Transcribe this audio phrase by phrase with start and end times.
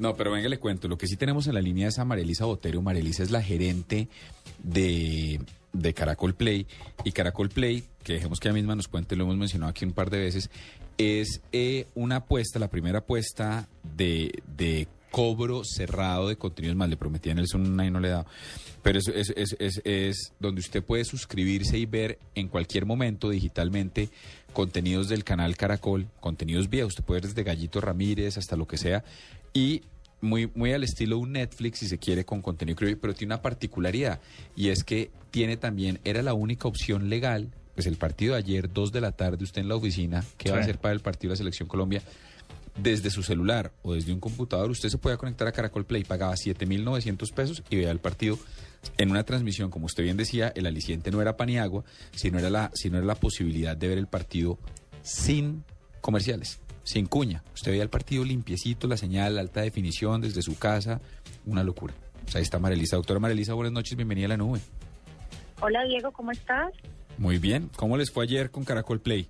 [0.00, 0.88] No, pero venga, le cuento.
[0.88, 2.80] Lo que sí tenemos en la línea es a Marelisa Botero.
[2.80, 4.08] Marelisa es la gerente
[4.62, 5.38] de,
[5.74, 6.66] de Caracol Play.
[7.04, 9.92] Y Caracol Play, que dejemos que ella misma nos cuente, lo hemos mencionado aquí un
[9.92, 10.48] par de veces,
[10.96, 16.88] es eh, una apuesta, la primera apuesta de, de cobro cerrado de contenidos más.
[16.88, 18.26] Le prometí a Nelson una y no le he dado.
[18.82, 23.28] Pero es, es, es, es, es donde usted puede suscribirse y ver en cualquier momento
[23.28, 24.08] digitalmente
[24.52, 26.92] contenidos del canal Caracol, contenidos viejos.
[26.92, 29.04] Usted puede ver desde Gallito Ramírez hasta lo que sea.
[29.52, 29.82] Y
[30.20, 34.20] muy, muy al estilo un Netflix, si se quiere, con contenido pero tiene una particularidad.
[34.56, 38.72] Y es que tiene también, era la única opción legal, pues el partido de ayer,
[38.72, 41.30] 2 de la tarde, usted en la oficina, ¿qué va a hacer para el partido
[41.30, 42.02] de la Selección Colombia?
[42.76, 46.34] Desde su celular o desde un computador, usted se podía conectar a Caracol Play, pagaba
[46.34, 48.38] 7.900 pesos y veía el partido
[48.96, 52.38] en una transmisión, como usted bien decía, el aliciente no era pan y agua, sino
[52.38, 54.58] era la, sino era la posibilidad de ver el partido
[55.02, 55.64] sin
[56.00, 57.42] comerciales, sin cuña.
[57.54, 61.00] Usted veía el partido limpiecito, la señal, alta definición desde su casa,
[61.46, 61.94] una locura.
[62.26, 62.96] Sea, ahí está Marelisa.
[62.96, 64.60] Doctora Marelisa, buenas noches, bienvenida a la nube.
[65.60, 66.72] Hola Diego, ¿cómo estás?
[67.18, 67.70] Muy bien.
[67.76, 69.28] ¿Cómo les fue ayer con Caracol Play?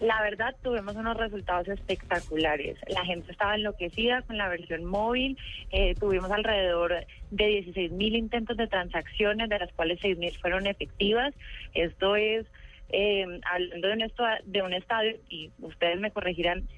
[0.00, 2.78] La verdad, tuvimos unos resultados espectaculares.
[2.88, 5.36] La gente estaba enloquecida con la versión móvil.
[5.72, 10.68] Eh, tuvimos alrededor de 16 mil intentos de transacciones, de las cuales 6 mil fueron
[10.68, 11.34] efectivas.
[11.74, 12.46] Esto es,
[12.90, 16.68] eh, hablando de un, de un estadio, y ustedes me corregirán,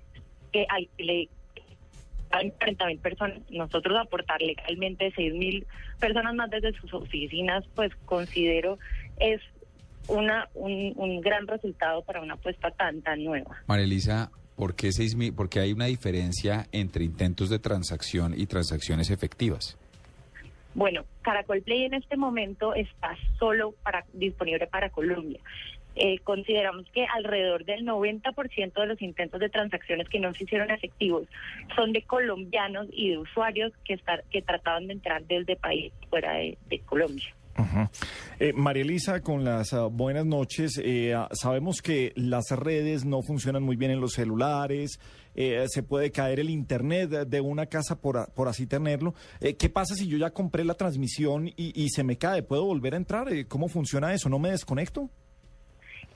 [0.50, 1.28] que hay, le,
[2.30, 3.38] hay 40 mil personas.
[3.50, 5.66] Nosotros aportar legalmente 6 mil
[5.98, 8.78] personas más desde sus oficinas, pues considero
[9.18, 9.42] es
[10.08, 13.62] una un, un gran resultado para una apuesta tan tan nueva.
[13.66, 18.46] Marelisa, ¿por qué, seis mil- por qué hay una diferencia entre intentos de transacción y
[18.46, 19.76] transacciones efectivas?
[20.74, 25.40] Bueno, Caracol Play en este momento está solo para disponible para Colombia.
[25.96, 30.70] Eh, consideramos que alrededor del 90% de los intentos de transacciones que no se hicieron
[30.70, 31.26] efectivos
[31.74, 36.34] son de colombianos y de usuarios que, estar, que trataban de entrar desde país fuera
[36.34, 37.34] de, de Colombia.
[38.38, 40.80] Eh, María Elisa, con las ah, buenas noches.
[40.82, 44.98] Eh, ah, sabemos que las redes no funcionan muy bien en los celulares.
[45.36, 49.14] eh, se puede caer el internet de- una casa por, a- por así tenerlo.
[49.40, 52.42] Eh, ¿Qué pasa si yo ya compré la transmisión y, se me cae?
[52.42, 53.32] ¿Puedo volver a entrar?
[53.32, 54.28] Eh, ¿Cómo funciona eso?
[54.28, 55.08] ¿No me desconecto?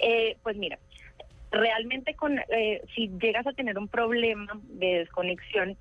[0.01, 0.79] Eh, pues mira,
[1.53, 2.37] realmente con,
[2.97, 5.77] si llegas a tener un problema de desconexión,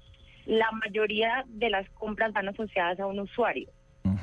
[0.45, 3.67] la mayoría de las compras van asociadas a un usuario.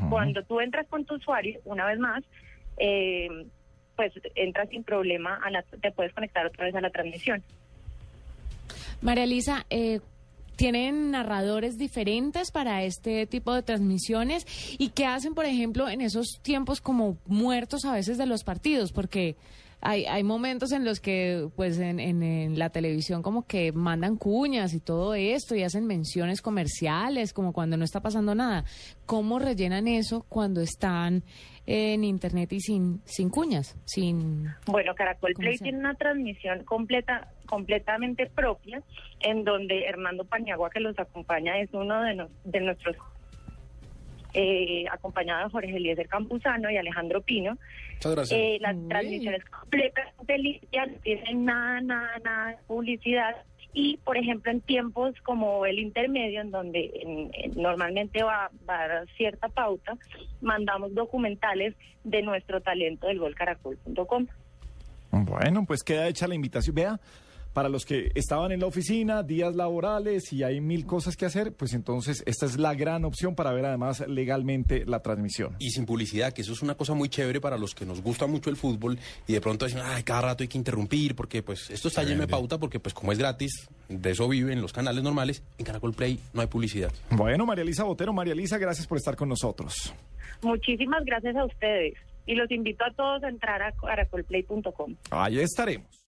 [0.08, 2.22] Cuando tú entras con tu usuario, una vez más,
[2.78, 3.28] eh,
[3.96, 7.42] pues entras sin problema, a la- te puedes conectar otra vez a la transmisión.
[9.02, 10.00] María Elisa, eh,
[10.56, 14.46] ¿tienen narradores diferentes para este tipo de transmisiones?
[14.78, 18.92] ¿Y qué hacen, por ejemplo, en esos tiempos como muertos a veces de los partidos?
[18.92, 19.36] Porque
[19.80, 24.16] hay, hay momentos en los que, pues, en, en- en la televisión como que mandan
[24.16, 28.64] cuñas y todo esto y hacen menciones comerciales, como cuando no está pasando nada.
[29.06, 31.22] ¿Cómo rellenan eso cuando están
[31.66, 33.76] en internet y sin, sin cuñas?
[33.86, 34.48] Sin...
[34.66, 38.82] Bueno, Caracol ¿Cómo Play tiene una transmisión completa, completamente propia,
[39.20, 42.96] en donde Hernando Pañagua, que los acompaña, es uno de, nos- de nuestros,
[44.34, 47.56] eh, acompañado de Jorge Eliezer Campuzano y Alejandro Pino.
[47.94, 48.40] Muchas gracias.
[48.40, 48.88] Eh, la Uy.
[48.88, 53.36] transmisión es completamente limpia, no tiene nada, nada, nada de publicidad.
[53.72, 58.80] Y, por ejemplo, en tiempos como el intermedio, en donde en- en- normalmente va, va
[58.82, 59.96] a dar cierta pauta,
[60.40, 64.26] mandamos documentales de nuestro talento del golcaracol.com.
[65.12, 66.74] Bueno, pues queda hecha la invitación.
[66.74, 66.98] Vea,
[67.52, 71.52] para los que estaban en la oficina, días laborales y hay mil cosas que hacer,
[71.52, 75.56] pues entonces esta es la gran opción para ver además legalmente la transmisión.
[75.58, 78.26] Y sin publicidad, que eso es una cosa muy chévere para los que nos gusta
[78.26, 81.70] mucho el fútbol y de pronto dicen, ay, cada rato hay que interrumpir porque pues
[81.70, 85.02] esto está lleno de pauta porque pues como es gratis, de eso viven los canales
[85.02, 86.92] normales, en Caracol Play no hay publicidad.
[87.10, 89.94] Bueno, María Elisa Botero, María Elisa, gracias por estar con nosotros.
[90.42, 91.94] Muchísimas gracias a ustedes
[92.26, 94.94] y los invito a todos a entrar a caracolplay.com.
[95.10, 95.99] Ahí estaremos.